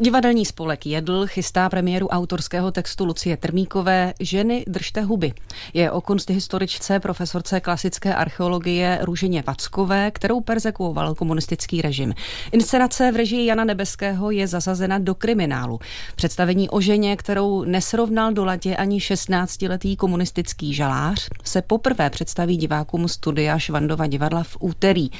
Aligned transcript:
Divadelní 0.00 0.44
spolek 0.44 0.86
Jedl 0.86 1.26
chystá 1.26 1.68
premiéru 1.68 2.08
autorského 2.08 2.70
textu 2.70 3.04
Lucie 3.04 3.36
Termíkové 3.36 4.14
Ženy 4.20 4.64
držte 4.66 5.02
huby. 5.02 5.32
Je 5.74 5.90
o 5.90 6.00
konsthistoričce 6.00 7.00
profesorce 7.00 7.60
klasické 7.60 8.14
archeologie 8.14 8.98
Růženě 9.02 9.42
Vackové, 9.46 10.10
kterou 10.10 10.40
persekuoval 10.40 11.14
komunistický 11.14 11.82
režim. 11.82 12.14
Inscenace 12.52 13.12
v 13.12 13.16
režii 13.16 13.46
Jana 13.46 13.64
Nebeského 13.64 14.30
je 14.30 14.46
zasazena 14.46 14.98
do 14.98 15.14
kriminálu. 15.14 15.80
Představení 16.16 16.70
o 16.70 16.80
ženě, 16.80 17.16
kterou 17.16 17.64
nesrovnal 17.64 18.32
do 18.32 18.44
latě 18.44 18.76
ani 18.76 18.98
16-letý 18.98 19.96
komunistický 19.96 20.74
žalář, 20.74 21.28
se 21.44 21.62
poprvé 21.62 22.10
představí 22.10 22.56
divákům 22.56 23.08
studia 23.08 23.58
Švandova 23.58 24.06
divadla 24.06 24.42
v 24.42 24.56
úterý. 24.60 25.10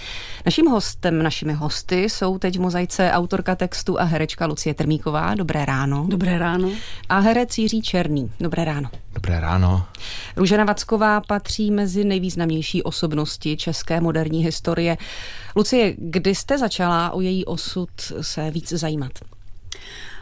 Naším 0.47 0.67
hostem, 0.67 1.23
našimi 1.23 1.53
hosty 1.53 2.03
jsou 2.03 2.39
teď 2.39 2.59
v 2.59 2.61
mozaice 2.61 3.11
autorka 3.13 3.57
textu 3.57 4.01
a 4.01 4.05
herečka 4.05 4.47
Lucie 4.47 4.68
Lucie 4.69 4.75
Termíková, 4.75 5.35
dobré 5.35 5.65
ráno. 5.65 6.07
Dobré 6.09 6.39
ráno. 6.39 6.71
A 7.09 7.19
herec 7.19 7.59
Jiří 7.59 7.83
Černý, 7.83 8.33
dobré 8.41 8.65
ráno. 8.65 8.91
Dobré 9.15 9.41
ráno. 9.41 9.87
Růžena 10.37 10.65
Vacková 10.65 11.21
patří 11.21 11.71
mezi 11.71 12.05
nejvýznamnější 12.05 12.83
osobnosti 12.83 13.57
české 13.57 14.01
moderní 14.01 14.45
historie. 14.45 14.97
Lucie, 15.57 15.95
kdy 15.99 16.35
jste 16.35 16.59
začala 16.59 17.11
o 17.11 17.21
její 17.21 17.45
osud 17.45 17.89
se 18.21 18.51
víc 18.51 18.73
zajímat? 18.73 19.13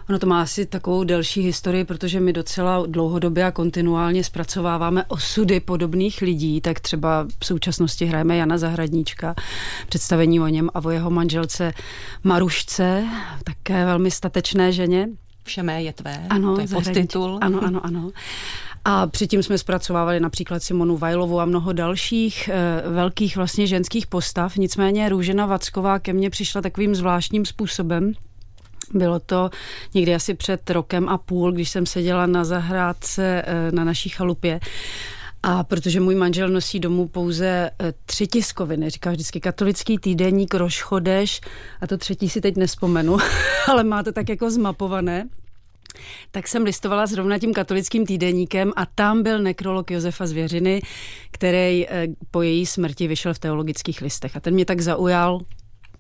Ono 0.09 0.19
to 0.19 0.27
má 0.27 0.43
asi 0.43 0.67
takovou 0.67 1.05
delší 1.05 1.41
historii, 1.41 1.85
protože 1.85 2.21
my 2.21 2.33
docela 2.33 2.87
dlouhodobě 2.87 3.45
a 3.45 3.51
kontinuálně 3.51 4.25
zpracováváme 4.25 5.05
osudy 5.05 5.61
podobných 5.61 6.23
lidí, 6.23 6.61
tak 6.61 6.81
třeba 6.81 7.27
v 7.39 7.47
současnosti 7.47 8.07
hrajeme 8.07 8.37
Jana 8.37 8.59
Zahradníčka, 8.59 9.35
představení 9.89 10.41
o 10.41 10.49
něm 10.49 10.71
a 10.75 10.85
o 10.85 10.91
jeho 10.91 11.11
manželce 11.11 11.73
Marušce, 12.25 13.05
také 13.45 13.85
velmi 13.85 14.11
statečné 14.11 14.73
ženě. 14.73 15.09
Všemé 15.45 15.83
je 15.83 15.93
tvé, 15.93 16.27
ano, 16.31 16.55
to 16.55 16.61
je 16.61 16.69
podtitul. 16.69 17.39
Ano, 17.41 17.65
ano, 17.65 17.87
ano. 17.87 18.11
A 18.85 19.07
předtím 19.07 19.43
jsme 19.43 19.59
zpracovávali 19.59 20.21
například 20.21 20.63
Simonu 20.63 20.97
Vajlovu 20.97 21.41
a 21.41 21.45
mnoho 21.45 21.73
dalších 21.73 22.49
e, 22.49 22.83
velkých 22.91 23.37
vlastně 23.37 23.67
ženských 23.67 24.07
postav. 24.07 24.57
Nicméně 24.57 25.09
Růžena 25.09 25.47
Vacková 25.47 25.99
ke 25.99 26.13
mně 26.13 26.31
přišla 26.31 26.63
takovým 26.63 26.95
zvláštním 26.95 27.45
způsobem, 27.45 28.13
bylo 28.95 29.21
to 29.21 29.51
někdy 29.95 30.15
asi 30.15 30.35
před 30.35 30.71
rokem 30.71 31.09
a 31.09 31.19
půl, 31.19 31.53
když 31.53 31.71
jsem 31.71 31.87
seděla 31.87 32.27
na 32.27 32.45
zahrádce 32.45 33.43
eh, 33.47 33.73
na 33.73 33.85
naší 33.85 34.09
chalupě. 34.09 34.61
A 35.43 35.65
protože 35.65 36.01
můj 36.01 36.15
manžel 36.15 36.49
nosí 36.49 36.81
domů 36.81 37.09
pouze 37.09 37.71
eh, 37.81 37.93
tři 38.07 38.27
tiskoviny, 38.27 38.91
říká 38.91 39.11
vždycky 39.11 39.41
katolický 39.41 39.99
týdenník, 39.99 40.55
Rošchodeš 40.55 41.41
a 41.81 41.87
to 41.87 41.99
třetí 41.99 42.29
si 42.29 42.41
teď 42.41 42.57
nespomenu, 42.57 43.17
ale 43.69 43.85
má 43.85 44.03
to 44.03 44.13
tak 44.13 44.29
jako 44.29 44.51
zmapované, 44.51 45.29
tak 46.31 46.49
jsem 46.49 46.63
listovala 46.63 47.07
zrovna 47.07 47.39
tím 47.39 47.55
katolickým 47.55 48.07
týdeníkem 48.07 48.73
a 48.77 48.87
tam 48.87 49.23
byl 49.23 49.39
nekrolog 49.39 49.91
Josefa 49.91 50.27
Zvěřiny, 50.27 50.83
který 51.31 51.89
eh, 51.89 52.07
po 52.31 52.43
její 52.43 52.67
smrti 52.67 53.09
vyšel 53.09 53.35
v 53.35 53.39
teologických 53.39 54.01
listech. 54.01 54.37
A 54.37 54.41
ten 54.41 54.55
mě 54.55 54.65
tak 54.65 54.81
zaujal, 54.81 55.41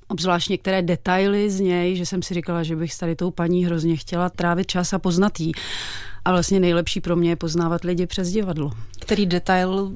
obzvlášť 0.09 0.49
některé 0.49 0.83
detaily 0.83 1.51
z 1.51 1.61
něj, 1.61 1.97
že 1.97 2.07
jsem 2.07 2.23
si 2.23 2.35
říkala, 2.35 2.63
že 2.63 2.77
bych 2.77 2.93
s 2.93 2.99
tady 2.99 3.17
tou 3.17 3.31
paní 3.31 3.67
hrozně 3.67 3.97
chtěla 3.97 4.31
trávit 4.31 4.67
čas 4.67 4.93
a 4.93 4.99
poznat 4.99 5.41
jí. 5.41 5.53
A 6.25 6.31
vlastně 6.31 6.61
nejlepší 6.61 7.01
pro 7.01 7.17
mě 7.17 7.31
je 7.31 7.37
poznávat 7.37 7.85
lidi 7.85 8.07
přes 8.07 8.31
divadlo. 8.31 8.71
Který 9.01 9.27
detail 9.27 9.93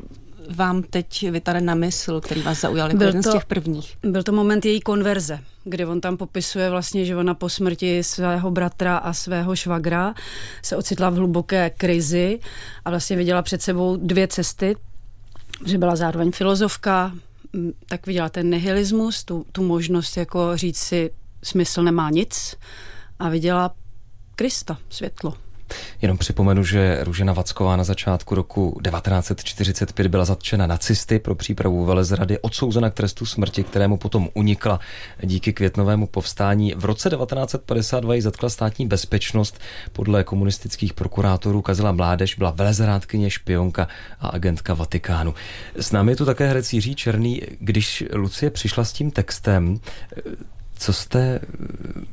vám 0.54 0.82
teď 0.82 1.30
vytane 1.30 1.60
na 1.60 1.74
mysl, 1.74 2.20
který 2.20 2.42
vás 2.42 2.60
zaujal 2.60 2.88
jako 2.88 2.98
byl 2.98 3.06
jeden 3.06 3.22
to, 3.22 3.30
z 3.30 3.32
těch 3.32 3.44
prvních? 3.44 3.96
Byl 4.02 4.22
to 4.22 4.32
moment 4.32 4.64
její 4.64 4.80
konverze, 4.80 5.40
kde 5.64 5.86
on 5.86 6.00
tam 6.00 6.16
popisuje 6.16 6.70
vlastně, 6.70 7.04
že 7.04 7.16
ona 7.16 7.34
po 7.34 7.48
smrti 7.48 8.04
svého 8.04 8.50
bratra 8.50 8.96
a 8.96 9.12
svého 9.12 9.56
švagra 9.56 10.14
se 10.62 10.76
ocitla 10.76 11.10
v 11.10 11.14
hluboké 11.14 11.70
krizi 11.70 12.38
a 12.84 12.90
vlastně 12.90 13.16
viděla 13.16 13.42
před 13.42 13.62
sebou 13.62 13.96
dvě 13.96 14.28
cesty, 14.28 14.76
že 15.66 15.78
byla 15.78 15.96
zároveň 15.96 16.32
filozofka, 16.32 17.12
tak 17.86 18.06
viděla 18.06 18.28
ten 18.28 18.50
nihilismus, 18.50 19.24
tu, 19.24 19.46
tu 19.52 19.62
možnost 19.62 20.16
jako 20.16 20.56
říct 20.56 20.78
si, 20.78 21.10
smysl 21.42 21.82
nemá 21.82 22.10
nic 22.10 22.56
a 23.18 23.28
viděla 23.28 23.74
Krista, 24.34 24.78
světlo. 24.88 25.36
Jenom 26.02 26.18
připomenu, 26.18 26.64
že 26.64 26.98
Růžena 27.04 27.32
Vacková 27.32 27.76
na 27.76 27.84
začátku 27.84 28.34
roku 28.34 28.80
1945 28.84 30.08
byla 30.08 30.24
zatčena 30.24 30.66
nacisty 30.66 31.18
pro 31.18 31.34
přípravu 31.34 31.84
velezrady, 31.84 32.38
odsouzena 32.38 32.90
k 32.90 32.94
trestu 32.94 33.26
smrti, 33.26 33.64
kterému 33.64 33.96
potom 33.96 34.28
unikla 34.34 34.80
díky 35.22 35.52
květnovému 35.52 36.06
povstání. 36.06 36.74
V 36.76 36.84
roce 36.84 37.10
1952 37.10 38.14
ji 38.14 38.22
zatkla 38.22 38.48
státní 38.48 38.86
bezpečnost. 38.86 39.60
Podle 39.92 40.24
komunistických 40.24 40.92
prokurátorů 40.92 41.62
kazila 41.62 41.92
mládež, 41.92 42.34
byla 42.34 42.50
velezrádkyně, 42.50 43.30
špionka 43.30 43.88
a 44.20 44.28
agentka 44.28 44.74
Vatikánu. 44.74 45.34
S 45.76 45.92
námi 45.92 46.12
je 46.12 46.16
tu 46.16 46.24
také 46.24 46.46
herec 46.46 46.72
Jiří 46.72 46.94
Černý. 46.94 47.42
Když 47.58 48.04
Lucie 48.12 48.50
přišla 48.50 48.84
s 48.84 48.92
tím 48.92 49.10
textem, 49.10 49.80
co 50.80 50.92
jste, 50.92 51.40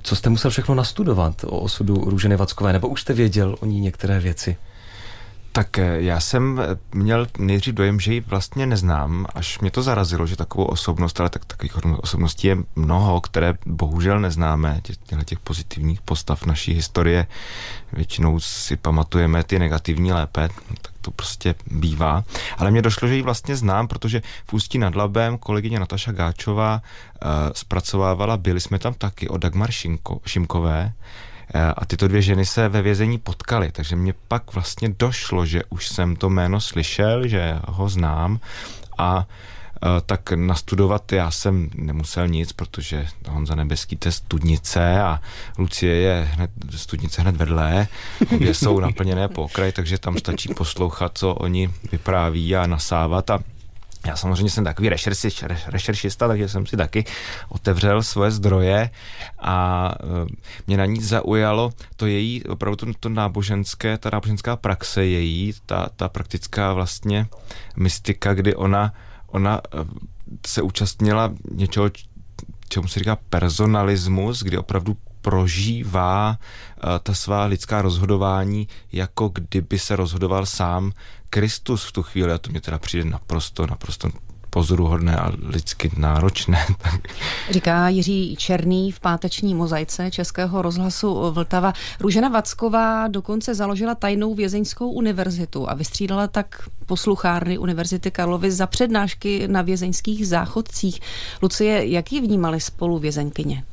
co 0.02 0.16
jste 0.16 0.30
musel 0.30 0.52
všechno 0.52 0.76
nastudovat 0.76 1.44
o 1.44 1.60
osudu 1.60 1.96
Růženy 1.96 2.36
Vackové, 2.36 2.74
nebo 2.74 2.88
už 2.88 3.02
jste 3.02 3.14
věděl 3.14 3.56
o 3.60 3.66
ní 3.66 3.80
některé 3.80 4.20
věci? 4.20 4.58
Tak 5.58 5.78
eh, 5.78 6.02
já 6.02 6.20
jsem 6.20 6.60
eh, 6.60 6.78
měl 6.94 7.28
nejdřív 7.38 7.74
dojem, 7.74 8.00
že 8.00 8.14
ji 8.14 8.20
vlastně 8.20 8.66
neznám, 8.66 9.26
až 9.36 9.60
mě 9.60 9.72
to 9.72 9.82
zarazilo, 9.82 10.28
že 10.28 10.36
takovou 10.36 10.66
osobnost, 10.66 11.20
ale 11.20 11.30
tak, 11.30 11.46
takových 11.46 11.78
osobností 11.98 12.48
je 12.48 12.58
mnoho, 12.76 13.22
které 13.22 13.54
bohužel 13.66 14.20
neznáme, 14.20 14.80
těchto 14.84 15.24
těch 15.24 15.40
pozitivních 15.40 16.02
postav 16.02 16.46
naší 16.46 16.74
historie. 16.74 17.28
Většinou 17.94 18.40
si 18.40 18.78
pamatujeme 18.78 19.44
ty 19.44 19.60
negativní 19.60 20.14
lépe, 20.14 20.50
tak 20.82 20.94
to 21.02 21.12
prostě 21.12 21.56
bývá. 21.72 22.24
Ale 22.58 22.72
mně 22.72 22.82
došlo, 22.82 23.08
že 23.08 23.16
ji 23.16 23.22
vlastně 23.22 23.56
znám, 23.56 23.88
protože 23.88 24.22
v 24.46 24.54
Ústí 24.54 24.78
nad 24.78 24.96
Labem 24.96 25.38
kolegyně 25.38 25.80
Nataša 25.80 26.12
Gáčová 26.12 26.82
uh, 26.82 27.30
zpracovávala, 27.54 28.38
byli 28.38 28.60
jsme 28.60 28.80
tam 28.80 28.94
taky, 28.94 29.30
o 29.30 29.38
Dagmar 29.38 29.72
Šimko, 29.72 30.20
Šimkové, 30.26 30.94
a 31.54 31.86
tyto 31.86 32.08
dvě 32.08 32.22
ženy 32.22 32.46
se 32.46 32.70
ve 32.70 32.82
vězení 32.82 33.18
potkaly, 33.18 33.72
takže 33.72 33.96
mě 33.96 34.14
pak 34.28 34.54
vlastně 34.54 34.90
došlo, 35.00 35.46
že 35.46 35.64
už 35.70 35.88
jsem 35.88 36.16
to 36.16 36.30
jméno 36.30 36.62
slyšel, 36.62 37.28
že 37.28 37.60
ho 37.68 37.90
znám 37.90 38.40
a 38.98 39.28
eh, 39.28 39.88
tak 40.06 40.32
nastudovat 40.32 41.12
já 41.12 41.32
jsem 41.32 41.70
nemusel 41.76 42.28
nic, 42.28 42.54
protože 42.54 43.08
Honza 43.30 43.56
Nebeský 43.56 43.96
to 43.96 44.08
je 44.08 44.12
studnice 44.12 45.02
a 45.02 45.22
Lucie 45.58 45.96
je 45.96 46.30
hned, 46.32 46.52
studnice 46.76 47.22
hned 47.22 47.36
vedle, 47.36 47.88
obě 48.36 48.54
jsou 48.54 48.80
naplněné 48.80 49.28
po 49.28 49.44
okraji, 49.44 49.72
takže 49.72 49.98
tam 49.98 50.18
stačí 50.18 50.54
poslouchat, 50.54 51.12
co 51.18 51.34
oni 51.34 51.70
vypráví 51.92 52.56
a 52.56 52.68
nasávat 52.68 53.30
a 53.30 53.40
já 54.08 54.16
samozřejmě 54.16 54.50
jsem 54.50 54.64
takový 54.64 54.90
rešeršista, 55.68 56.28
takže 56.28 56.50
jsem 56.50 56.66
si 56.66 56.78
taky 56.78 57.06
otevřel 57.50 58.04
svoje 58.04 58.32
zdroje 58.32 58.90
a 59.40 59.92
e, 60.24 60.36
mě 60.68 60.78
na 60.78 60.86
ní 60.86 61.02
zaujalo 61.02 61.72
to 61.96 62.06
její, 62.06 62.44
opravdu 62.44 62.76
to, 62.76 62.86
to 63.00 63.10
náboženské, 63.10 63.98
ta 63.98 64.10
náboženská 64.14 64.56
praxe 64.56 65.06
její, 65.06 65.54
ta, 65.66 65.90
ta 65.96 66.10
praktická 66.10 66.74
vlastně 66.74 67.28
mystika, 67.78 68.34
kdy 68.34 68.56
ona, 68.56 68.94
ona 69.28 69.62
e, 69.74 69.78
se 70.48 70.62
účastnila 70.62 71.34
něčeho, 71.52 71.90
čemu 72.70 72.88
se 72.88 73.00
říká 73.00 73.18
personalismus, 73.30 74.44
kdy 74.44 74.58
opravdu 74.58 74.98
prožívá 75.22 76.30
uh, 76.30 76.90
ta 77.04 77.14
svá 77.14 77.46
lidská 77.46 77.82
rozhodování, 77.82 78.68
jako 78.92 79.32
kdyby 79.34 79.80
se 79.80 79.96
rozhodoval 79.96 80.46
sám 80.46 80.92
Kristus 81.30 81.86
v 81.86 81.92
tu 81.92 82.04
chvíli. 82.04 82.32
A 82.34 82.38
to 82.38 82.50
mě 82.50 82.62
teda 82.62 82.78
přijde 82.78 83.06
naprosto, 83.06 83.68
naprosto 83.68 84.10
pozoruhodné 84.50 85.16
a 85.16 85.32
lidsky 85.40 85.92
náročné. 85.98 86.66
Říká 87.52 87.90
Jiří 87.90 88.36
Černý 88.36 88.92
v 88.92 89.00
páteční 89.00 89.56
mozaice 89.56 90.12
Českého 90.12 90.62
rozhlasu 90.62 91.32
Vltava. 91.32 91.74
Růžena 92.00 92.30
Vacková 92.30 93.08
dokonce 93.08 93.56
založila 93.56 93.96
tajnou 93.96 94.36
vězeňskou 94.36 94.90
univerzitu 94.90 95.70
a 95.70 95.74
vystřídala 95.74 96.28
tak 96.28 96.70
posluchárny 96.86 97.58
Univerzity 97.58 98.12
Karlovy 98.12 98.52
za 98.52 98.68
přednášky 98.68 99.48
na 99.48 99.62
vězeňských 99.62 100.28
záchodcích. 100.28 101.00
Lucie, 101.42 101.88
jak 101.88 102.12
ji 102.12 102.22
vnímali 102.22 102.62
spolu 102.62 103.00
vězeňkyně? 103.00 103.64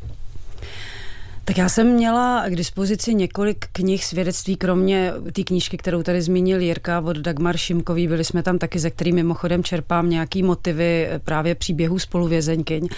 Tak 1.47 1.59
já 1.59 1.69
jsem 1.69 1.87
měla 1.87 2.49
k 2.49 2.57
dispozici 2.57 3.15
několik 3.15 3.67
knih 3.73 4.05
svědectví, 4.05 4.57
kromě 4.57 5.13
té 5.33 5.43
knížky, 5.43 5.77
kterou 5.77 6.03
tady 6.03 6.23
zmínil 6.23 6.61
Jirka 6.61 7.01
od 7.01 7.17
Dagmar 7.17 7.57
Šimkový. 7.57 8.09
Byli 8.09 8.25
jsme 8.25 8.43
tam 8.43 8.59
taky, 8.59 8.79
ze 8.79 8.91
kterými 8.91 9.23
mimochodem 9.23 9.65
čerpám 9.65 10.11
nějaký 10.11 10.43
motivy 10.43 11.09
právě 11.25 11.55
příběhů 11.55 11.99
spoluvězeňkyň. 11.99 12.89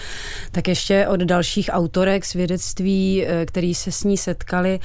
Tak 0.53 0.69
ještě 0.69 1.07
od 1.09 1.21
dalších 1.21 1.71
autorek 1.73 2.25
svědectví, 2.25 3.25
eh, 3.27 3.47
který 3.47 3.75
se 3.75 3.93
s 3.93 4.05
ní 4.05 4.17
setkali, 4.17 4.81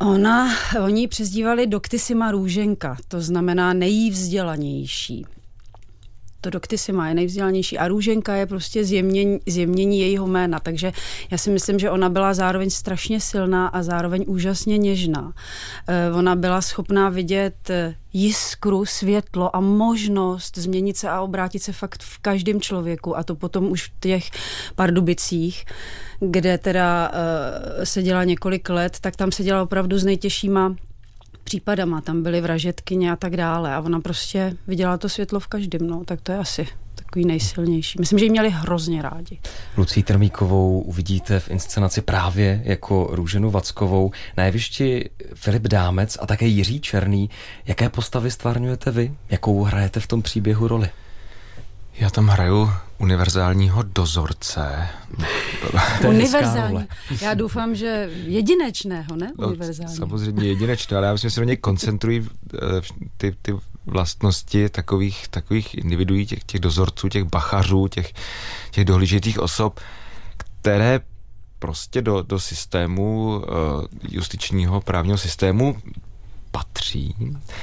Ona, 0.00 0.48
oni 0.84 1.08
přezdívali 1.08 1.66
Doktysima 1.66 2.30
Růženka, 2.30 2.96
to 3.08 3.20
znamená 3.20 3.72
nejvzdělanější. 3.72 5.26
To 6.40 6.50
Doctissima 6.50 7.08
je 7.08 7.14
nejvzdělanější 7.14 7.78
a 7.78 7.88
Růženka 7.88 8.34
je 8.34 8.46
prostě 8.46 8.84
zjemnění, 8.84 9.40
zjemnění 9.46 10.00
jejího 10.00 10.26
jména, 10.26 10.60
takže 10.60 10.92
já 11.30 11.38
si 11.38 11.50
myslím, 11.50 11.78
že 11.78 11.90
ona 11.90 12.08
byla 12.08 12.34
zároveň 12.34 12.70
strašně 12.70 13.20
silná 13.20 13.66
a 13.66 13.82
zároveň 13.82 14.24
úžasně 14.26 14.78
něžná. 14.78 15.32
Eh, 15.88 16.12
ona 16.12 16.36
byla 16.36 16.60
schopná 16.60 17.08
vidět 17.08 17.70
eh, 17.70 17.94
jiskru, 18.12 18.84
světlo 18.84 19.56
a 19.56 19.60
možnost 19.60 20.58
změnit 20.58 20.96
se 20.96 21.08
a 21.08 21.20
obrátit 21.20 21.62
se 21.62 21.72
fakt 21.72 22.02
v 22.02 22.18
každém 22.18 22.60
člověku 22.60 23.16
a 23.16 23.22
to 23.22 23.34
potom 23.34 23.70
už 23.70 23.86
v 23.86 24.00
těch 24.00 24.30
pardubicích, 24.74 25.64
kde 26.20 26.58
teda 26.58 27.10
uh, 27.10 27.84
seděla 27.84 28.24
několik 28.24 28.68
let, 28.68 28.96
tak 29.00 29.16
tam 29.16 29.32
seděla 29.32 29.62
opravdu 29.62 29.98
s 29.98 30.04
nejtěžšíma 30.04 30.76
případama, 31.48 32.00
tam 32.00 32.22
byly 32.22 32.40
vražetkyně 32.40 33.12
a 33.12 33.16
tak 33.16 33.36
dále 33.36 33.74
a 33.74 33.80
ona 33.80 34.00
prostě 34.00 34.56
viděla 34.66 34.98
to 34.98 35.08
světlo 35.08 35.40
v 35.40 35.46
každém, 35.46 35.86
no, 35.86 36.04
tak 36.04 36.20
to 36.20 36.32
je 36.32 36.38
asi 36.38 36.68
takový 36.94 37.24
nejsilnější. 37.24 37.98
Myslím, 38.00 38.18
že 38.18 38.24
ji 38.24 38.30
měli 38.30 38.50
hrozně 38.50 39.02
rádi. 39.02 39.38
Lucí 39.76 40.02
Termíkovou 40.02 40.80
uvidíte 40.80 41.40
v 41.40 41.50
inscenaci 41.50 42.00
právě 42.00 42.62
jako 42.64 43.08
Růženu 43.10 43.50
Vackovou. 43.50 44.10
Na 44.36 44.44
jevišti 44.44 45.10
Filip 45.34 45.62
Dámec 45.62 46.18
a 46.20 46.26
také 46.26 46.46
Jiří 46.46 46.80
Černý. 46.80 47.30
Jaké 47.66 47.88
postavy 47.88 48.30
stvárňujete 48.30 48.90
vy? 48.90 49.12
Jakou 49.28 49.62
hrajete 49.62 50.00
v 50.00 50.06
tom 50.06 50.22
příběhu 50.22 50.68
roli? 50.68 50.88
Já 51.98 52.10
tam 52.10 52.28
hraju 52.28 52.70
univerzálního 52.98 53.82
dozorce. 53.82 54.88
Univerzální. 56.08 56.88
Já 57.20 57.34
doufám, 57.34 57.74
že 57.74 58.10
jedinečného, 58.12 59.16
ne? 59.16 59.32
No, 59.38 59.48
univerzální. 59.48 59.96
Samozřejmě 59.96 60.48
jedinečného, 60.48 60.98
ale 60.98 61.06
já 61.06 61.12
myslím, 61.12 61.30
že 61.30 61.34
se 61.34 61.40
na 61.40 61.44
něj 61.44 61.56
koncentrují 61.56 62.28
eh, 62.54 62.58
ty, 63.16 63.36
ty 63.42 63.54
vlastnosti 63.86 64.68
takových, 64.68 65.28
takových 65.28 65.74
individuí, 65.74 66.26
těch, 66.26 66.44
těch 66.44 66.60
dozorců, 66.60 67.08
těch 67.08 67.24
bachařů, 67.24 67.88
těch, 67.88 68.12
těch 68.70 68.84
dohlížitých 68.84 69.38
osob, 69.38 69.80
které 70.36 71.00
prostě 71.58 72.02
do, 72.02 72.22
do 72.22 72.40
systému 72.40 73.42
eh, 73.44 73.50
justičního 74.08 74.80
právního 74.80 75.18
systému 75.18 75.76
patří. 76.58 77.14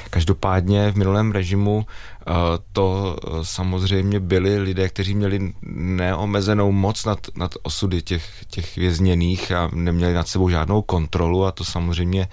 Každopádně 0.10 0.92
v 0.92 0.96
minulém 0.96 1.32
režimu 1.32 1.86
eh, 1.86 2.32
to 2.72 3.16
eh, 3.18 3.30
samozřejmě 3.42 4.20
byli 4.20 4.60
lidé, 4.60 4.90
kteří 4.90 5.16
měli 5.16 5.54
neomezenou 5.72 6.72
moc 6.72 7.06
nad, 7.06 7.20
nad 7.36 7.52
osudy 7.64 8.02
těch, 8.02 8.46
těch 8.48 8.76
vězněných 8.76 9.52
a 9.52 9.70
neměli 9.74 10.14
nad 10.14 10.28
sebou 10.28 10.50
žádnou 10.50 10.82
kontrolu 10.82 11.46
a 11.46 11.52
to 11.52 11.64
samozřejmě 11.64 12.28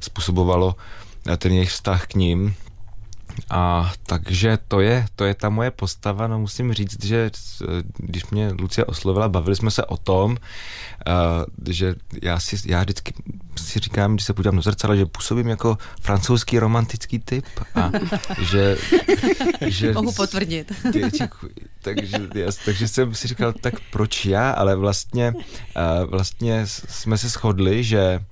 způsobovalo 0.00 0.76
ten 1.38 1.52
jejich 1.52 1.70
vztah 1.70 2.06
k 2.06 2.14
ním 2.14 2.54
a 3.50 3.92
takže 4.06 4.58
to 4.68 4.80
je, 4.80 5.06
to 5.16 5.24
je 5.24 5.34
ta 5.34 5.48
moje 5.48 5.70
postava, 5.70 6.26
no 6.26 6.38
musím 6.38 6.72
říct, 6.72 7.04
že 7.04 7.30
když 7.98 8.26
mě 8.26 8.52
Lucie 8.60 8.84
oslovila, 8.84 9.28
bavili 9.28 9.56
jsme 9.56 9.70
se 9.70 9.84
o 9.84 9.96
tom, 9.96 10.36
že 11.68 11.94
já 12.22 12.40
si, 12.40 12.56
já 12.70 12.80
vždycky 12.80 13.14
si 13.58 13.78
říkám, 13.78 14.14
když 14.14 14.26
se 14.26 14.34
podívám 14.34 14.56
do 14.56 14.62
zrcadla, 14.62 14.96
že 14.96 15.06
působím 15.06 15.48
jako 15.48 15.78
francouzský 16.00 16.58
romantický 16.58 17.18
typ 17.18 17.44
a 17.74 17.90
že... 18.38 18.76
že 19.66 19.92
Mohu 19.92 20.12
potvrdit. 20.12 20.72
takže, 21.82 22.16
já, 22.34 22.50
takže 22.64 22.88
jsem 22.88 23.14
si 23.14 23.28
říkal, 23.28 23.52
tak 23.60 23.74
proč 23.90 24.24
já, 24.24 24.50
ale 24.50 24.76
vlastně, 24.76 25.32
uh, 25.34 26.10
vlastně 26.10 26.66
jsme 26.66 27.18
se 27.18 27.28
shodli, 27.28 27.84
že, 27.84 28.24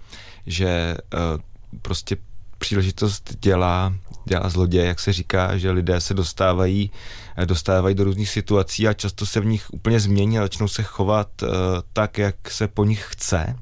že 0.47 0.97
uh, 1.15 1.41
prostě 1.83 2.17
příležitost 2.59 3.37
dělá 3.41 3.93
dělá 4.25 4.49
zloděj, 4.49 4.87
jak 4.87 5.01
se 5.01 5.13
říká, 5.13 5.59
že 5.59 5.71
lidé 5.71 6.01
se 6.01 6.15
dostávají, 6.15 6.91
eh, 7.37 7.47
dostávají 7.47 7.95
do 7.95 8.05
různých 8.05 8.29
situací 8.29 8.89
a 8.89 8.93
často 8.93 9.27
se 9.27 9.41
v 9.41 9.47
nich 9.47 9.67
úplně 9.73 10.01
změní 10.01 10.39
a 10.39 10.43
začnou 10.43 10.69
se 10.69 10.83
chovat 10.83 11.43
uh, 11.43 11.49
tak, 11.93 12.19
jak 12.19 12.51
se 12.51 12.69
po 12.69 12.85
nich 12.85 13.07
chce. 13.11 13.57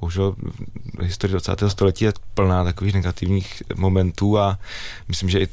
Bohužel 0.00 0.34
historie 1.02 1.32
20. 1.32 1.68
století 1.68 2.04
je 2.04 2.12
plná 2.34 2.64
takových 2.64 2.94
negativních 2.94 3.62
momentů 3.74 4.38
a 4.38 4.58
myslím, 5.08 5.28
že 5.28 5.40
i 5.40 5.48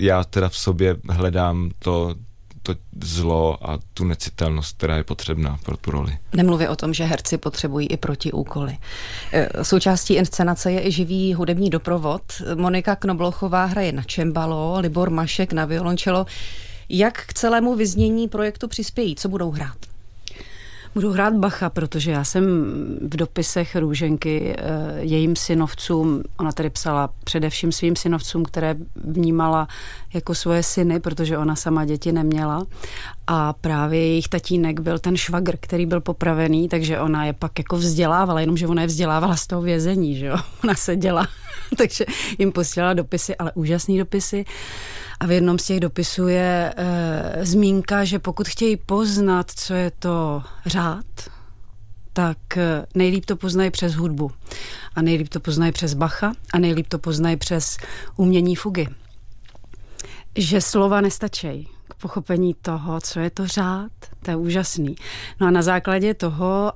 já 0.00 0.24
teda 0.24 0.48
v 0.48 0.56
sobě 0.56 0.96
hledám 1.08 1.70
to, 1.78 2.14
to 2.62 2.74
zlo 3.04 3.70
a 3.70 3.78
tu 3.94 4.04
necitelnost, 4.04 4.76
která 4.76 4.96
je 4.96 5.04
potřebná 5.04 5.58
pro 5.64 5.76
tu 5.76 5.90
roli. 5.90 6.18
Nemluvě 6.32 6.68
o 6.68 6.76
tom, 6.76 6.94
že 6.94 7.04
herci 7.04 7.38
potřebují 7.38 7.86
i 7.86 7.96
protiúkoly. 7.96 8.78
E, 9.32 9.64
součástí 9.64 10.14
inscenace 10.14 10.72
je 10.72 10.86
i 10.86 10.92
živý 10.92 11.34
hudební 11.34 11.70
doprovod. 11.70 12.22
Monika 12.54 12.96
Knoblochová 12.96 13.64
hraje 13.64 13.92
na 13.92 14.02
čembalo, 14.02 14.80
Libor 14.80 15.10
Mašek 15.10 15.52
na 15.52 15.64
violončelo. 15.64 16.26
Jak 16.88 17.26
k 17.26 17.34
celému 17.34 17.74
vyznění 17.74 18.28
projektu 18.28 18.68
přispějí? 18.68 19.16
Co 19.16 19.28
budou 19.28 19.50
hrát? 19.50 19.87
Budu 20.94 21.12
hrát 21.12 21.34
Bacha, 21.34 21.70
protože 21.70 22.10
já 22.10 22.24
jsem 22.24 22.44
v 23.02 23.16
dopisech 23.16 23.76
Růženky 23.76 24.54
eh, 24.58 24.64
jejím 24.98 25.36
synovcům, 25.36 26.22
ona 26.36 26.52
tady 26.52 26.70
psala 26.70 27.10
především 27.24 27.72
svým 27.72 27.96
synovcům, 27.96 28.44
které 28.44 28.76
vnímala 28.96 29.68
jako 30.14 30.34
svoje 30.34 30.62
syny, 30.62 31.00
protože 31.00 31.38
ona 31.38 31.56
sama 31.56 31.84
děti 31.84 32.12
neměla. 32.12 32.66
A 33.26 33.52
právě 33.52 34.00
jejich 34.00 34.28
tatínek 34.28 34.80
byl 34.80 34.98
ten 34.98 35.16
švagr, 35.16 35.56
který 35.60 35.86
byl 35.86 36.00
popravený, 36.00 36.68
takže 36.68 37.00
ona 37.00 37.24
je 37.24 37.32
pak 37.32 37.58
jako 37.58 37.76
vzdělávala, 37.76 38.40
jenomže 38.40 38.66
ona 38.66 38.82
je 38.82 38.88
vzdělávala 38.88 39.36
z 39.36 39.46
toho 39.46 39.62
vězení, 39.62 40.16
že 40.16 40.26
jo? 40.26 40.36
Ona 40.64 40.74
seděla, 40.74 41.26
takže 41.76 42.04
jim 42.38 42.52
posílala 42.52 42.94
dopisy, 42.94 43.36
ale 43.36 43.52
úžasné 43.54 43.98
dopisy. 43.98 44.44
A 45.20 45.26
v 45.26 45.30
jednom 45.30 45.58
z 45.58 45.64
těch 45.64 45.80
dopisů 45.80 46.28
je 46.28 46.74
e, 46.76 47.46
zmínka, 47.46 48.04
že 48.04 48.18
pokud 48.18 48.48
chtějí 48.48 48.76
poznat, 48.76 49.50
co 49.50 49.74
je 49.74 49.90
to 49.90 50.42
řád, 50.66 51.06
tak 52.18 52.56
eh, 52.56 52.86
nejlíp 52.94 53.24
to 53.24 53.36
poznají 53.36 53.70
přes 53.70 53.94
hudbu. 53.94 54.30
A 54.94 55.02
nejlíp 55.02 55.28
to 55.28 55.40
poznají 55.40 55.72
přes 55.72 55.94
Bacha 55.94 56.32
a 56.52 56.58
nejlíp 56.58 56.86
to 56.88 56.98
poznají 56.98 57.36
přes 57.36 57.76
umění 58.16 58.56
fugy. 58.56 58.88
Že 60.36 60.60
slova 60.60 61.00
nestačí 61.00 61.68
k 61.88 61.94
pochopení 61.94 62.54
toho, 62.54 63.00
co 63.00 63.20
je 63.20 63.30
to 63.30 63.46
řád, 63.46 63.92
to 64.22 64.30
je 64.30 64.36
úžasný. 64.36 64.96
No 65.40 65.46
a 65.46 65.50
na 65.50 65.62
základě 65.62 66.14
toho 66.14 66.72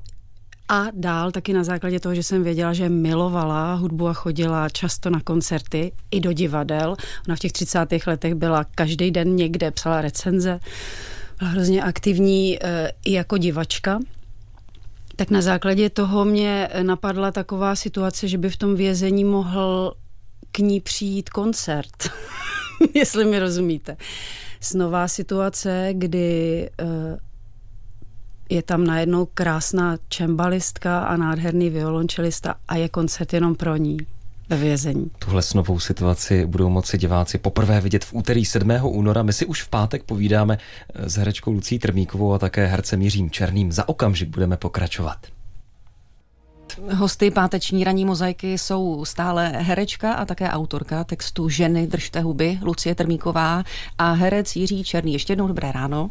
a 0.72 0.86
dál 0.92 1.30
taky 1.30 1.52
na 1.52 1.64
základě 1.64 2.00
toho, 2.00 2.14
že 2.14 2.22
jsem 2.22 2.42
věděla, 2.42 2.72
že 2.72 2.88
milovala 2.88 3.74
hudbu 3.74 4.08
a 4.08 4.12
chodila 4.12 4.68
často 4.68 5.10
na 5.10 5.20
koncerty 5.20 5.92
i 6.10 6.20
do 6.20 6.32
divadel. 6.32 6.96
Ona 7.28 7.36
v 7.36 7.38
těch 7.38 7.52
30. 7.52 7.78
letech 8.06 8.34
byla 8.34 8.64
každý 8.64 9.10
den 9.10 9.36
někde, 9.36 9.70
psala 9.70 10.00
recenze, 10.00 10.60
byla 11.38 11.50
hrozně 11.50 11.82
aktivní 11.82 12.58
e, 12.64 12.92
i 13.04 13.12
jako 13.12 13.38
divačka. 13.38 14.00
Tak 15.16 15.30
na 15.30 15.42
základě 15.42 15.90
toho 15.90 16.24
mě 16.24 16.68
napadla 16.82 17.32
taková 17.32 17.76
situace, 17.76 18.28
že 18.28 18.38
by 18.38 18.50
v 18.50 18.56
tom 18.56 18.74
vězení 18.74 19.24
mohl 19.24 19.94
k 20.52 20.58
ní 20.58 20.80
přijít 20.80 21.30
koncert, 21.30 22.10
jestli 22.94 23.24
mi 23.24 23.38
rozumíte. 23.38 23.96
Snová 24.60 25.08
situace, 25.08 25.88
kdy 25.92 26.70
e, 26.80 27.31
je 28.52 28.62
tam 28.62 28.84
najednou 28.84 29.26
krásná 29.34 29.96
čembalistka 30.08 30.98
a 30.98 31.16
nádherný 31.16 31.70
violončelista 31.70 32.54
a 32.68 32.76
je 32.76 32.88
koncert 32.88 33.32
jenom 33.32 33.54
pro 33.54 33.76
ní 33.76 33.96
ve 34.48 34.56
vězení. 34.56 35.10
Tuhle 35.18 35.42
snovou 35.42 35.78
situaci 35.78 36.46
budou 36.46 36.68
moci 36.68 36.98
diváci 36.98 37.38
poprvé 37.38 37.80
vidět 37.80 38.04
v 38.04 38.14
úterý 38.14 38.44
7. 38.44 38.70
února. 38.82 39.22
My 39.22 39.32
si 39.32 39.46
už 39.46 39.62
v 39.62 39.68
pátek 39.68 40.02
povídáme 40.02 40.58
eh, 40.94 41.08
s 41.08 41.16
herečkou 41.16 41.52
Lucí 41.52 41.78
Trmíkovou 41.78 42.32
a 42.32 42.38
také 42.38 42.66
hercem 42.66 43.02
Jiřím 43.02 43.30
Černým. 43.30 43.72
Za 43.72 43.88
okamžik 43.88 44.28
budeme 44.28 44.56
pokračovat. 44.56 45.18
Hosty 46.94 47.30
páteční 47.30 47.84
ranní 47.84 48.04
mozaiky 48.04 48.58
jsou 48.58 49.04
stále 49.04 49.48
herečka 49.48 50.12
a 50.12 50.24
také 50.24 50.50
autorka 50.50 51.04
textu 51.04 51.48
Ženy 51.48 51.86
držte 51.86 52.20
huby 52.20 52.58
Lucie 52.62 52.94
Trmíková 52.94 53.64
a 53.98 54.12
herec 54.12 54.56
Jiří 54.56 54.84
Černý. 54.84 55.12
Ještě 55.12 55.32
jednou 55.32 55.48
dobré 55.48 55.72
ráno. 55.72 56.10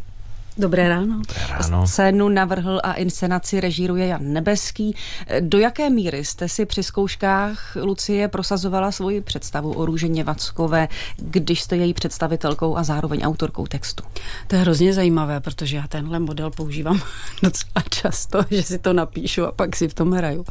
Dobré 0.57 0.89
ráno. 0.89 1.17
Dobré 1.17 1.47
ráno. 1.49 1.87
Scénu 1.87 2.29
navrhl 2.29 2.79
a 2.83 2.93
inscenaci 2.93 3.59
režíruje 3.61 4.07
Jan 4.07 4.33
Nebeský. 4.33 4.95
Do 5.39 5.59
jaké 5.59 5.89
míry 5.89 6.25
jste 6.25 6.49
si 6.49 6.65
při 6.65 6.83
zkouškách 6.83 7.75
Lucie 7.81 8.27
prosazovala 8.27 8.91
svoji 8.91 9.21
představu 9.21 9.73
o 9.73 9.85
Růženě 9.85 10.23
Vackové, 10.23 10.87
když 11.17 11.61
jste 11.61 11.77
její 11.77 11.93
představitelkou 11.93 12.77
a 12.77 12.83
zároveň 12.83 13.21
autorkou 13.23 13.67
textu? 13.67 14.03
To 14.47 14.55
je 14.55 14.61
hrozně 14.61 14.93
zajímavé, 14.93 15.39
protože 15.39 15.77
já 15.77 15.87
tenhle 15.87 16.19
model 16.19 16.51
používám 16.51 17.01
docela 17.43 17.83
často, 17.89 18.39
že 18.51 18.63
si 18.63 18.79
to 18.79 18.93
napíšu 18.93 19.45
a 19.45 19.51
pak 19.51 19.75
si 19.75 19.87
v 19.87 19.93
tom 19.93 20.11
hraju. 20.11 20.45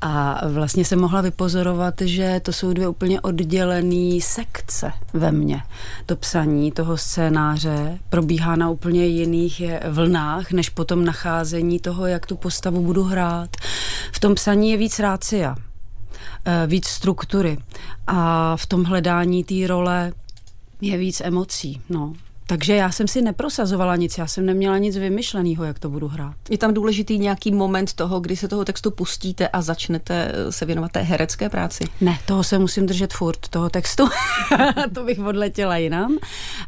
A 0.00 0.40
vlastně 0.48 0.84
jsem 0.84 1.00
mohla 1.00 1.20
vypozorovat, 1.20 1.94
že 2.00 2.40
to 2.42 2.52
jsou 2.52 2.72
dvě 2.72 2.88
úplně 2.88 3.20
oddělené 3.20 4.20
sekce 4.20 4.92
ve 5.12 5.32
mně. 5.32 5.62
To 6.06 6.16
psaní 6.16 6.72
toho 6.72 6.96
scénáře 6.96 7.98
probíhá 8.08 8.56
na 8.56 8.70
úplně 8.70 9.06
jiný 9.06 9.31
jiných 9.32 9.62
vlnách, 9.90 10.52
než 10.52 10.68
potom 10.68 11.04
nacházení 11.04 11.78
toho, 11.78 12.06
jak 12.06 12.26
tu 12.26 12.36
postavu 12.36 12.82
budu 12.82 13.02
hrát. 13.02 13.50
V 14.12 14.20
tom 14.20 14.34
psaní 14.34 14.70
je 14.70 14.76
víc 14.76 14.98
rácia, 14.98 15.56
eh, 16.44 16.66
víc 16.66 16.86
struktury 16.86 17.58
a 18.06 18.56
v 18.56 18.66
tom 18.66 18.84
hledání 18.84 19.44
té 19.44 19.66
role 19.66 20.12
je 20.80 20.98
víc 20.98 21.20
emocí. 21.20 21.80
No. 21.88 22.12
Takže 22.46 22.74
já 22.74 22.90
jsem 22.90 23.08
si 23.08 23.22
neprosazovala 23.22 23.96
nic, 23.96 24.18
já 24.18 24.26
jsem 24.26 24.46
neměla 24.46 24.78
nic 24.78 24.96
vymyšleného, 24.96 25.64
jak 25.64 25.78
to 25.78 25.90
budu 25.90 26.08
hrát. 26.08 26.34
Je 26.50 26.58
tam 26.58 26.74
důležitý 26.74 27.18
nějaký 27.18 27.52
moment 27.52 27.92
toho, 27.92 28.20
kdy 28.20 28.36
se 28.36 28.48
toho 28.48 28.64
textu 28.64 28.90
pustíte 28.90 29.48
a 29.48 29.62
začnete 29.62 30.32
se 30.50 30.64
věnovat 30.66 30.92
té 30.92 31.00
herecké 31.00 31.48
práci? 31.48 31.84
Ne, 32.00 32.18
toho 32.26 32.44
se 32.44 32.58
musím 32.58 32.86
držet 32.86 33.12
furt, 33.12 33.48
toho 33.48 33.70
textu. 33.70 34.08
to 34.94 35.04
bych 35.04 35.18
odletěla 35.18 35.76
jinam. 35.76 36.18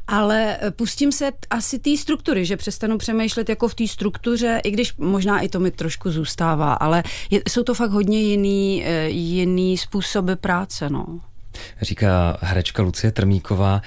Ale 0.06 0.56
eh, 0.60 0.70
pustím 0.70 1.12
se 1.12 1.30
asi 1.50 1.78
té 1.78 1.96
struktury, 1.96 2.44
že 2.44 2.56
přestanu 2.56 2.98
přemýšlet 2.98 3.48
jako 3.48 3.68
v 3.68 3.74
té 3.74 3.88
struktuře, 3.88 4.60
i 4.64 4.70
když 4.70 4.96
možná 4.96 5.40
i 5.40 5.48
to 5.48 5.60
mi 5.60 5.70
trošku 5.70 6.10
zůstává, 6.10 6.72
ale 6.72 7.02
je, 7.30 7.42
jsou 7.48 7.62
to 7.62 7.74
fakt 7.74 7.90
hodně 7.90 8.22
jiný, 8.22 8.84
eh, 8.86 9.08
jiný 9.08 9.78
způsoby 9.78 10.32
práce, 10.32 10.90
no 10.90 11.20
říká 11.82 12.38
herečka 12.40 12.82
Lucie 12.82 13.11
Trmíková. 13.11 13.82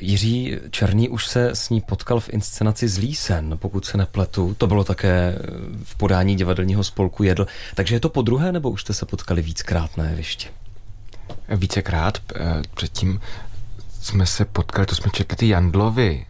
Jiří 0.00 0.58
Černý 0.70 1.08
už 1.08 1.26
se 1.26 1.50
s 1.50 1.70
ní 1.70 1.80
potkal 1.80 2.20
v 2.20 2.28
inscenaci 2.28 2.88
Zlý 2.88 3.14
sen, 3.14 3.58
pokud 3.58 3.84
se 3.84 3.98
nepletu. 3.98 4.54
To 4.58 4.66
bylo 4.66 4.84
také 4.84 5.38
v 5.84 5.96
podání 5.96 6.36
divadelního 6.36 6.84
spolku 6.84 7.22
Jedl. 7.22 7.46
Takže 7.74 7.94
je 7.94 8.00
to 8.00 8.08
po 8.08 8.22
druhé, 8.22 8.52
nebo 8.52 8.70
už 8.70 8.80
jste 8.80 8.94
se 8.94 9.06
potkali 9.06 9.42
víckrát 9.42 9.96
na 9.96 10.04
jevišti? 10.04 10.48
Vícekrát. 11.48 12.18
Eh, 12.34 12.62
předtím 12.74 13.20
jsme 14.00 14.26
se 14.26 14.44
potkali, 14.44 14.86
to 14.86 14.94
jsme 14.94 15.10
četli 15.10 15.36
ty 15.36 15.48
Jandlovy, 15.48 16.26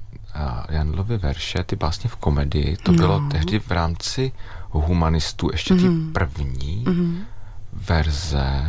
Jandlovy 0.68 1.18
verše, 1.18 1.64
ty 1.64 1.76
básně 1.76 2.10
v 2.10 2.16
komedii. 2.16 2.76
To 2.76 2.92
no. 2.92 2.98
bylo 2.98 3.22
tehdy 3.30 3.58
v 3.58 3.70
rámci 3.70 4.32
humanistů, 4.70 5.48
ještě 5.52 5.74
ty 5.74 5.88
mm. 5.88 6.12
první 6.12 6.84
mm. 6.88 7.24
verze 7.72 8.62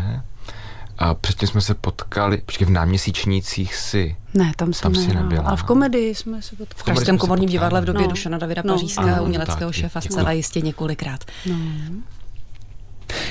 a 0.98 1.14
předtím 1.14 1.48
jsme 1.48 1.62
se 1.62 1.74
potkali, 1.74 2.38
počkej, 2.38 2.68
v 2.68 2.70
náměsíčnících 2.70 3.76
si... 3.76 4.16
Ne, 4.34 4.52
tam 4.58 4.74
jsem 4.74 4.94
tam 4.94 5.04
si 5.04 5.14
nebyla. 5.14 5.44
Ale 5.44 5.58
v 5.58 5.64
komedii 5.64 6.16
jsme 6.16 6.42
se 6.42 6.56
potkali. 6.56 6.82
V 6.82 6.84
Pražském 6.84 7.18
komorním 7.18 7.50
divadle 7.50 7.82
v 7.82 7.86
době 7.86 8.02
no. 8.02 8.08
Dušana 8.08 8.38
Davida 8.38 8.62
no. 8.66 8.74
Pařížského, 8.74 9.24
uměleckého 9.24 9.72
tak, 9.72 9.76
šéfa 9.76 10.02
zcela 10.02 10.32
jistě 10.32 10.62
několikrát. 10.62 11.24
No. 11.46 11.56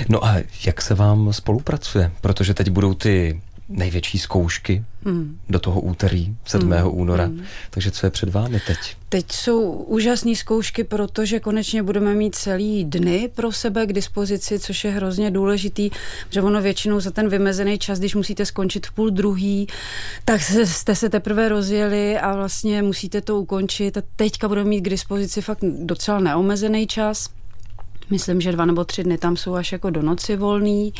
no 0.08 0.24
a 0.24 0.34
jak 0.66 0.82
se 0.82 0.94
vám 0.94 1.32
spolupracuje? 1.32 2.12
Protože 2.20 2.54
teď 2.54 2.70
budou 2.70 2.94
ty 2.94 3.40
největší 3.72 4.18
zkoušky 4.18 4.84
mm. 5.04 5.38
do 5.48 5.58
toho 5.58 5.80
úterý 5.80 6.36
7. 6.44 6.68
Mm. 6.68 6.74
února. 6.90 7.26
Mm. 7.26 7.42
Takže 7.70 7.90
co 7.90 8.06
je 8.06 8.10
před 8.10 8.28
vámi 8.28 8.60
teď? 8.66 8.78
Teď 9.08 9.32
jsou 9.32 9.70
úžasné 9.72 10.36
zkoušky, 10.36 10.84
protože 10.84 11.40
konečně 11.40 11.82
budeme 11.82 12.14
mít 12.14 12.34
celý 12.34 12.84
dny 12.84 13.30
pro 13.34 13.52
sebe 13.52 13.86
k 13.86 13.92
dispozici, 13.92 14.58
což 14.58 14.84
je 14.84 14.90
hrozně 14.90 15.30
důležitý, 15.30 15.90
že 16.30 16.42
ono 16.42 16.62
většinou 16.62 17.00
za 17.00 17.10
ten 17.10 17.28
vymezený 17.28 17.78
čas, 17.78 17.98
když 17.98 18.14
musíte 18.14 18.46
skončit 18.46 18.86
v 18.86 18.92
půl 18.92 19.10
druhý, 19.10 19.66
tak 20.24 20.40
jste 20.64 20.94
se 20.94 21.08
teprve 21.08 21.48
rozjeli 21.48 22.18
a 22.18 22.36
vlastně 22.36 22.82
musíte 22.82 23.20
to 23.20 23.40
ukončit. 23.40 23.96
A 23.96 24.02
teďka 24.16 24.48
budeme 24.48 24.70
mít 24.70 24.80
k 24.80 24.88
dispozici 24.88 25.42
fakt 25.42 25.64
docela 25.78 26.20
neomezený 26.20 26.86
čas 26.86 27.28
Myslím, 28.12 28.40
že 28.40 28.52
dva 28.52 28.64
nebo 28.64 28.84
tři 28.84 29.04
dny 29.04 29.18
tam 29.18 29.36
jsou 29.36 29.54
až 29.54 29.72
jako 29.72 29.90
do 29.90 30.02
noci 30.02 30.36
volný, 30.36 30.92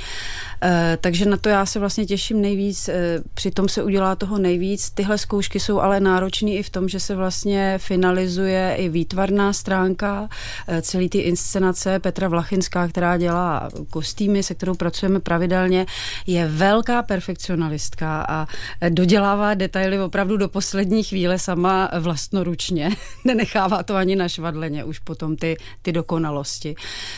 e, 0.63 0.99
takže 1.01 1.25
na 1.25 1.37
to 1.37 1.49
já 1.49 1.67
se 1.67 1.79
vlastně 1.79 2.07
těším 2.07 2.41
nejvíc, 2.41 2.89
e, 2.89 3.23
přitom 3.35 3.69
se 3.69 3.83
udělá 3.83 4.17
toho 4.17 4.39
nejvíc. 4.39 4.91
Tyhle 4.91 5.19
zkoušky 5.19 5.61
jsou 5.61 5.81
ale 5.81 6.01
náročné 6.01 6.51
i 6.51 6.63
v 6.63 6.71
tom, 6.71 6.89
že 6.89 7.01
se 7.01 7.15
vlastně 7.15 7.79
finalizuje 7.79 8.75
i 8.79 8.89
výtvarná 8.89 9.53
stránka 9.53 10.29
e, 10.69 10.83
celý 10.83 11.09
ty 11.09 11.19
inscenace. 11.19 11.99
Petra 11.99 12.29
Vlachinská, 12.29 12.89
která 12.89 13.17
dělá 13.17 13.71
kostýmy, 13.91 14.43
se 14.43 14.55
kterou 14.55 14.75
pracujeme 14.75 15.21
pravidelně, 15.21 15.87
je 16.27 16.49
velká 16.49 17.03
perfekcionalistka 17.03 18.25
a 18.29 18.47
dodělává 18.89 19.55
detaily 19.55 20.01
opravdu 20.01 20.37
do 20.37 20.49
poslední 20.49 21.03
chvíle 21.03 21.39
sama 21.39 21.91
vlastnoručně. 22.01 22.91
Nenechává 23.25 23.83
to 23.83 23.95
ani 23.95 24.17
na 24.17 24.29
švadleně 24.29 24.85
už 24.85 24.99
potom 24.99 25.37
ty, 25.37 25.57
ty 25.83 25.93
dokonalosti. 25.93 26.75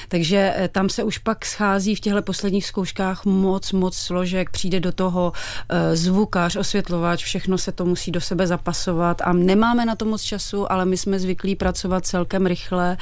Takže 0.08 0.54
eh, 0.56 0.68
tam 0.68 0.88
se 0.88 1.02
už 1.02 1.18
pak 1.18 1.44
schází 1.44 1.94
v 1.94 2.00
těchto 2.00 2.22
posledních 2.22 2.66
zkouškách 2.66 3.24
moc, 3.24 3.72
moc 3.72 3.96
složek, 3.96 4.50
přijde 4.50 4.80
do 4.80 4.92
toho 4.92 5.32
eh, 5.68 5.96
zvukař, 5.96 6.56
osvětlovač, 6.56 7.24
všechno 7.24 7.58
se 7.58 7.72
to 7.72 7.84
musí 7.84 8.10
do 8.10 8.20
sebe 8.20 8.46
zapasovat 8.46 9.22
a 9.24 9.32
nemáme 9.32 9.86
na 9.86 9.96
to 9.96 10.04
moc 10.04 10.22
času, 10.22 10.72
ale 10.72 10.84
my 10.84 10.96
jsme 10.96 11.18
zvyklí 11.18 11.56
pracovat 11.56 12.06
celkem 12.06 12.46
rychle 12.46 12.96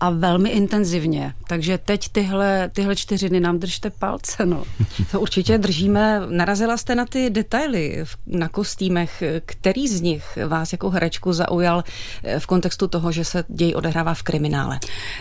a 0.00 0.10
velmi 0.10 0.50
intenzivně. 0.50 1.34
Takže 1.48 1.78
teď 1.78 2.08
tyhle, 2.08 2.70
tyhle 2.72 2.96
čtyři 2.96 3.28
dny 3.28 3.40
nám 3.40 3.58
držte 3.58 3.90
palce. 3.90 4.46
No. 4.46 4.64
To 5.10 5.20
určitě 5.20 5.58
držíme. 5.58 6.20
Narazila 6.28 6.76
jste 6.76 6.94
na 6.94 7.04
ty 7.04 7.30
detaily 7.30 8.04
na 8.26 8.48
kostýmech. 8.48 9.22
Který 9.46 9.88
z 9.88 10.00
nich 10.00 10.38
vás 10.46 10.72
jako 10.72 10.90
herečku 10.90 11.32
zaujal 11.32 11.84
eh, 12.24 12.40
v 12.40 12.46
kontextu 12.46 12.88
toho, 12.88 13.12
že 13.12 13.24
se 13.24 13.44
děj 13.48 13.74
odehrává 13.76 14.14
v 14.14 14.22
kriminále? 14.22 14.78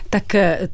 Tak 0.09 0.23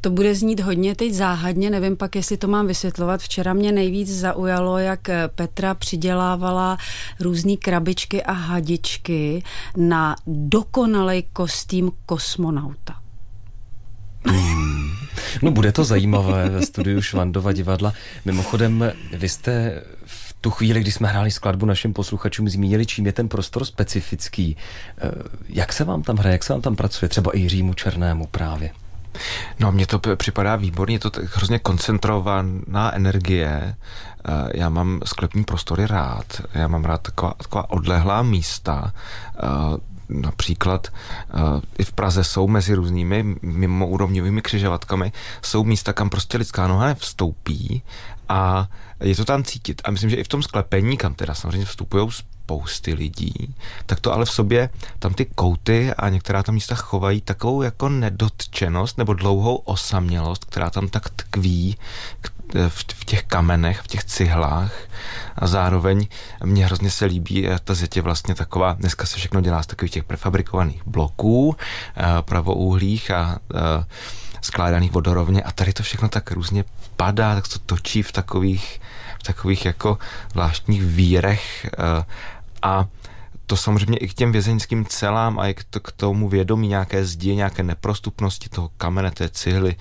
to 0.01 0.09
bude 0.09 0.22
bude 0.23 0.35
znít 0.35 0.59
hodně 0.59 0.95
teď 0.95 1.13
záhadně, 1.13 1.69
nevím 1.69 1.97
pak, 1.97 2.15
jestli 2.15 2.37
to 2.37 2.47
mám 2.47 2.67
vysvětlovat. 2.67 3.21
Včera 3.21 3.53
mě 3.53 3.71
nejvíc 3.71 4.19
zaujalo, 4.19 4.77
jak 4.77 4.99
Petra 5.35 5.73
přidělávala 5.73 6.77
různé 7.19 7.57
krabičky 7.57 8.23
a 8.23 8.31
hadičky 8.31 9.43
na 9.77 10.15
dokonalý 10.27 11.23
kostým 11.33 11.91
kosmonauta. 12.05 12.95
Hmm. 14.25 14.91
No 15.41 15.51
bude 15.51 15.71
to 15.71 15.83
zajímavé 15.83 16.49
ve 16.49 16.65
studiu 16.65 17.01
Švandova 17.01 17.51
divadla. 17.51 17.93
Mimochodem, 18.25 18.91
vy 19.13 19.29
jste 19.29 19.81
v 20.05 20.33
tu 20.41 20.51
chvíli, 20.51 20.79
kdy 20.79 20.91
jsme 20.91 21.07
hráli 21.07 21.31
skladbu 21.31 21.65
našim 21.65 21.93
posluchačům, 21.93 22.49
zmínili, 22.49 22.85
čím 22.85 23.05
je 23.05 23.13
ten 23.13 23.27
prostor 23.27 23.65
specifický. 23.65 24.57
Eh, 24.97 25.11
jak 25.49 25.73
se 25.73 25.83
vám 25.83 26.03
tam 26.03 26.17
hraje, 26.17 26.31
jak 26.31 26.43
se 26.43 26.53
vám 26.53 26.61
tam 26.61 26.75
pracuje, 26.75 27.09
třeba 27.09 27.31
i 27.31 27.39
Jiřímu 27.39 27.73
Černému 27.73 28.27
právě? 28.27 28.71
No, 29.59 29.71
mně 29.71 29.87
to 29.87 29.99
připadá 30.15 30.55
výborně, 30.55 30.99
to 30.99 31.11
hrozně 31.35 31.59
koncentrovaná 31.59 32.93
energie. 32.93 33.75
Eh, 34.25 34.49
já 34.53 34.69
mám 34.69 34.99
sklepní 35.05 35.43
prostory 35.43 35.87
rád, 35.87 36.41
já 36.53 36.67
mám 36.67 36.85
rád 36.85 37.01
taková, 37.01 37.33
taková 37.37 37.69
odlehlá 37.69 38.21
místa, 38.21 38.93
eh, 39.37 39.93
například 40.09 40.87
uh, 41.33 41.61
i 41.77 41.83
v 41.83 41.91
Praze 41.91 42.23
jsou 42.23 42.47
mezi 42.47 42.73
různými 42.73 43.35
mimoúrovňovými 43.41 44.41
křižovatkami, 44.41 45.11
jsou 45.41 45.63
místa, 45.63 45.93
kam 45.93 46.09
prostě 46.09 46.37
lidská 46.37 46.67
noha 46.67 46.85
nevstoupí 46.85 47.83
a 48.29 48.69
je 48.99 49.15
to 49.15 49.25
tam 49.25 49.43
cítit. 49.43 49.81
A 49.85 49.91
myslím, 49.91 50.09
že 50.09 50.15
i 50.15 50.23
v 50.23 50.27
tom 50.27 50.43
sklepení, 50.43 50.97
kam 50.97 51.13
teda 51.13 51.33
samozřejmě 51.33 51.65
vstupují 51.65 52.09
spousty 52.43 52.93
lidí, 52.93 53.55
tak 53.85 53.99
to 53.99 54.13
ale 54.13 54.25
v 54.25 54.31
sobě 54.31 54.69
tam 54.99 55.13
ty 55.13 55.25
kouty 55.25 55.93
a 55.93 56.09
některá 56.09 56.43
tam 56.43 56.55
místa 56.55 56.75
chovají 56.75 57.21
takovou 57.21 57.61
jako 57.61 57.89
nedotčenost 57.89 58.97
nebo 58.97 59.13
dlouhou 59.13 59.55
osamělost, 59.55 60.45
která 60.45 60.69
tam 60.69 60.87
tak 60.87 61.09
tkví 61.09 61.77
v 62.67 63.05
těch 63.05 63.23
kamenech, 63.23 63.81
v 63.81 63.87
těch 63.87 64.03
cihlách. 64.03 64.73
A 65.35 65.47
zároveň 65.47 66.07
mně 66.43 66.65
hrozně 66.65 66.89
se 66.89 67.05
líbí, 67.05 67.47
eh, 67.47 67.59
ta 67.63 67.73
zeď 67.73 67.95
je 67.95 68.01
vlastně 68.01 68.35
taková, 68.35 68.73
dneska 68.73 69.05
se 69.05 69.17
všechno 69.17 69.41
dělá 69.41 69.63
z 69.63 69.67
takových 69.67 69.91
těch 69.91 70.03
prefabrikovaných 70.03 70.81
bloků, 70.85 71.55
eh, 71.55 72.03
pravouhlých 72.21 73.11
a 73.11 73.39
eh, 73.55 73.85
skládaných 74.41 74.91
vodorovně. 74.91 75.43
A 75.43 75.51
tady 75.51 75.73
to 75.73 75.83
všechno 75.83 76.09
tak 76.09 76.31
různě 76.31 76.63
padá, 76.95 77.35
tak 77.35 77.47
to 77.47 77.59
točí 77.59 78.03
v 78.03 78.11
takových, 78.11 78.81
v 79.19 79.23
takových 79.23 79.65
jako 79.65 79.97
zvláštních 80.31 80.83
vírech 80.83 81.65
a 82.63 82.87
to 83.45 83.57
samozřejmě 83.57 83.97
i 83.97 84.07
k 84.07 84.13
těm 84.13 84.31
vězeňským 84.31 84.85
celám 84.85 85.39
a 85.39 85.47
i 85.47 85.53
k, 85.53 85.91
tomu 85.95 86.29
vědomí 86.29 86.67
nějaké 86.67 87.05
zdi, 87.05 87.35
nějaké 87.35 87.63
neprostupnosti 87.63 88.49
toho 88.49 88.69
kamene, 88.77 89.11
té 89.11 89.29
cihly 89.29 89.75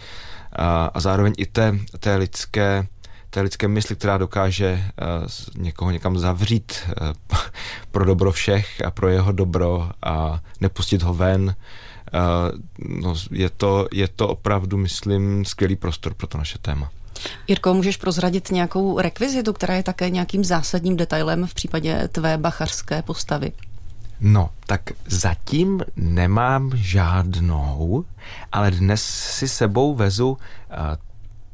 a, 0.52 0.84
a 0.86 1.00
zároveň 1.00 1.32
i 1.36 1.46
té, 1.46 1.78
té 1.98 2.16
lidské 2.16 2.86
té 3.32 3.40
lidské 3.40 3.68
mysli, 3.68 3.96
která 3.96 4.18
dokáže 4.18 4.84
někoho 5.56 5.90
někam 5.90 6.18
zavřít 6.18 6.90
pro 7.90 8.04
dobro 8.04 8.32
všech 8.32 8.82
a 8.84 8.90
pro 8.90 9.08
jeho 9.08 9.32
dobro 9.32 9.90
a 10.02 10.40
nepustit 10.60 11.02
ho 11.02 11.14
ven. 11.14 11.56
No, 12.78 13.14
je, 13.30 13.50
to, 13.50 13.88
je 13.92 14.08
to 14.08 14.28
opravdu, 14.28 14.76
myslím, 14.76 15.44
skvělý 15.44 15.76
prostor 15.76 16.14
pro 16.14 16.26
to 16.26 16.38
naše 16.38 16.58
téma. 16.58 16.90
Jirko, 17.48 17.74
můžeš 17.74 17.96
prozradit 17.96 18.50
nějakou 18.50 19.00
rekvizitu, 19.00 19.52
která 19.52 19.74
je 19.74 19.82
také 19.82 20.10
nějakým 20.10 20.44
zásadním 20.44 20.96
detailem 20.96 21.46
v 21.46 21.54
případě 21.54 22.08
tvé 22.08 22.38
bachařské 22.38 23.02
postavy? 23.02 23.52
No, 24.20 24.50
tak 24.66 24.80
zatím 25.06 25.82
nemám 25.96 26.70
žádnou, 26.74 28.04
ale 28.52 28.70
dnes 28.70 29.02
si 29.04 29.48
sebou 29.48 29.94
vezu 29.94 30.30
uh, 30.30 30.36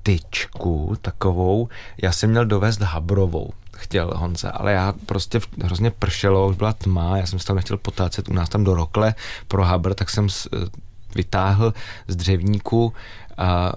tyčku 0.03 0.97
takovou. 1.03 1.69
Já 2.03 2.13
jsem 2.13 2.31
měl 2.31 2.47
dovést 2.47 2.81
habrovou, 2.81 3.51
chtěl 3.77 4.13
Honza, 4.17 4.51
ale 4.51 4.73
já 4.73 4.95
prostě 5.07 5.41
hrozně 5.63 5.91
pršelo, 5.91 6.49
už 6.49 6.57
byla 6.57 6.73
tma, 6.73 7.17
já 7.17 7.27
jsem 7.27 7.39
se 7.39 7.47
tam 7.47 7.57
nechtěl 7.57 7.77
potácet 7.77 8.29
u 8.29 8.33
nás 8.33 8.49
tam 8.49 8.65
do 8.65 8.75
rokle 8.75 9.15
pro 9.49 9.65
habr, 9.65 9.95
tak 9.95 10.11
jsem 10.11 10.29
vytáhl 11.15 11.75
z 12.09 12.17
dřevníku 12.17 12.93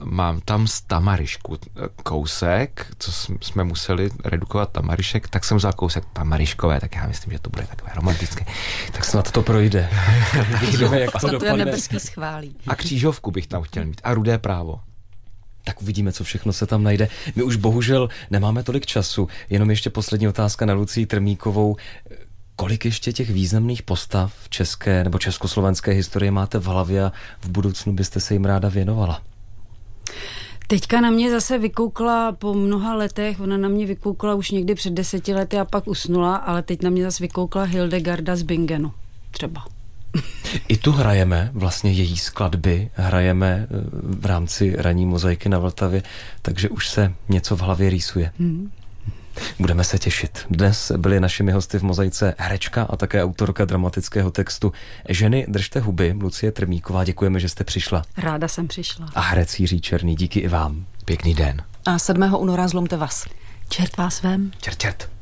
mám 0.03 0.41
tam 0.41 0.67
z 0.67 0.81
tamarišku 0.81 1.57
kousek, 2.03 2.87
co 2.99 3.11
jsme 3.41 3.63
museli 3.63 4.09
redukovat 4.25 4.71
tamarišek, 4.71 5.29
tak 5.29 5.45
jsem 5.45 5.57
vzal 5.57 5.73
kousek 5.73 6.03
tamariškové, 6.13 6.79
tak 6.79 6.95
já 6.95 7.07
myslím, 7.07 7.33
že 7.33 7.39
to 7.39 7.49
bude 7.49 7.67
takové 7.67 7.91
romantické. 7.95 8.45
Tak 8.91 9.05
snad 9.05 9.31
to 9.31 9.41
projde. 9.41 9.89
Vidíme, 10.61 10.99
jak 10.99 11.11
to 11.21 11.29
dopadne. 11.29 11.77
schválí. 11.97 12.55
A 12.67 12.75
křížovku 12.75 13.31
bych 13.31 13.47
tam 13.47 13.63
chtěl 13.63 13.85
mít 13.85 14.01
a 14.03 14.13
rudé 14.13 14.37
právo. 14.37 14.79
Tak 15.63 15.81
uvidíme, 15.81 16.11
co 16.11 16.23
všechno 16.23 16.53
se 16.53 16.65
tam 16.65 16.83
najde. 16.83 17.07
My 17.35 17.43
už 17.43 17.55
bohužel 17.55 18.09
nemáme 18.31 18.63
tolik 18.63 18.85
času, 18.85 19.27
jenom 19.49 19.69
ještě 19.69 19.89
poslední 19.89 20.27
otázka 20.27 20.65
na 20.65 20.73
Lucii 20.73 21.05
Trmíkovou. 21.05 21.75
Kolik 22.55 22.85
ještě 22.85 23.13
těch 23.13 23.29
významných 23.29 23.83
postav 23.83 24.33
v 24.43 24.49
české 24.49 25.03
nebo 25.03 25.19
československé 25.19 25.91
historii 25.91 26.31
máte 26.31 26.59
v 26.59 26.65
hlavě 26.65 27.03
a 27.03 27.11
v 27.41 27.49
budoucnu 27.49 27.93
byste 27.93 28.19
se 28.19 28.33
jim 28.33 28.45
ráda 28.45 28.69
věnovala? 28.69 29.21
Teďka 30.71 31.01
na 31.01 31.09
mě 31.09 31.31
zase 31.31 31.57
vykoukla 31.57 32.31
po 32.31 32.53
mnoha 32.53 32.95
letech, 32.95 33.39
ona 33.39 33.57
na 33.57 33.69
mě 33.69 33.85
vykoukla 33.85 34.35
už 34.35 34.51
někdy 34.51 34.75
před 34.75 34.93
deseti 34.93 35.33
lety 35.33 35.59
a 35.59 35.65
pak 35.65 35.87
usnula, 35.87 36.35
ale 36.35 36.61
teď 36.61 36.81
na 36.81 36.89
mě 36.89 37.03
zase 37.03 37.23
vykoukla 37.23 37.63
Hildegarda 37.63 38.35
z 38.35 38.41
Bingenu 38.41 38.91
třeba. 39.31 39.65
I 40.67 40.77
tu 40.77 40.91
hrajeme, 40.91 41.51
vlastně 41.53 41.91
její 41.91 42.17
skladby 42.17 42.89
hrajeme 42.93 43.67
eh, 43.67 43.67
v 44.03 44.25
rámci 44.25 44.75
raní 44.77 45.05
mozaiky 45.05 45.49
na 45.49 45.59
Vltavě, 45.59 46.03
takže 46.41 46.69
už 46.69 46.89
se 46.89 47.13
něco 47.29 47.55
v 47.55 47.61
hlavě 47.61 47.89
rýsuje. 47.89 48.31
Hmm. 48.39 48.71
Budeme 49.59 49.83
se 49.83 49.99
těšit. 49.99 50.45
Dnes 50.49 50.91
byly 50.97 51.19
našimi 51.19 51.51
hosty 51.51 51.79
v 51.79 51.83
mozaice 51.83 52.35
herečka 52.37 52.83
a 52.83 52.95
také 52.95 53.23
autorka 53.23 53.65
dramatického 53.65 54.31
textu 54.31 54.73
Ženy 55.09 55.45
držte 55.47 55.79
huby, 55.79 56.15
Lucie 56.21 56.51
Trmíková. 56.51 57.03
Děkujeme, 57.03 57.39
že 57.39 57.49
jste 57.49 57.63
přišla. 57.63 58.01
Ráda 58.17 58.47
jsem 58.47 58.67
přišla. 58.67 59.09
A 59.15 59.21
herec 59.21 59.59
Jiří 59.59 59.81
Černý, 59.81 60.15
díky 60.15 60.39
i 60.39 60.47
vám. 60.47 60.85
Pěkný 61.05 61.33
den. 61.33 61.63
A 61.85 61.99
7. 61.99 62.35
února 62.35 62.67
zlomte 62.67 62.97
vás. 62.97 63.25
Čert 63.69 63.97
vás 63.97 64.21
vem. 64.21 64.51
Čert, 64.61 64.77
čert. 64.77 65.20